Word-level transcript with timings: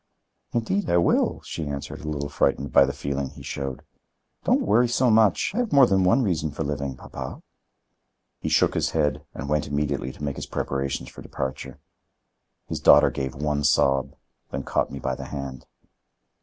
"Indeed, 0.51 0.89
I 0.89 0.97
will," 0.97 1.41
she 1.43 1.67
answered, 1.67 2.01
a 2.03 2.07
little 2.09 2.27
frightened 2.27 2.71
by 2.73 2.85
the 2.85 2.91
feeling 2.91 3.29
he 3.29 3.43
showed. 3.43 3.83
"Don't 4.43 4.65
worry 4.65 4.87
so 4.87 5.11
much. 5.11 5.51
I 5.53 5.59
have 5.59 5.71
more 5.71 5.85
than 5.85 6.03
one 6.03 6.23
reason 6.23 6.49
for 6.49 6.63
living, 6.63 6.97
papa." 6.97 7.43
He 8.39 8.49
shook 8.49 8.73
his 8.73 8.89
head 8.97 9.23
and 9.35 9.47
went 9.47 9.67
immediately 9.67 10.11
to 10.11 10.23
make 10.23 10.37
his 10.37 10.47
preparations 10.47 11.09
for 11.09 11.21
departure. 11.21 11.77
His 12.67 12.79
daughter 12.79 13.11
gave 13.11 13.35
one 13.35 13.63
sob, 13.63 14.15
then 14.49 14.63
caught 14.63 14.89
me 14.89 14.97
by 14.97 15.13
the 15.13 15.25
hand. 15.25 15.67